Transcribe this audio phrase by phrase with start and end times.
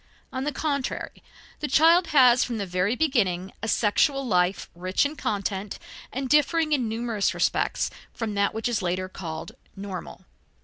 [0.33, 1.21] On the contrary
[1.59, 5.77] the child has from the very beginning a sexual life rich in content
[6.11, 10.25] and differing in numerous respects from that which is later considered normal.